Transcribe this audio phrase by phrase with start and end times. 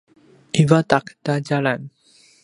[0.61, 1.81] ivadaq ta djalan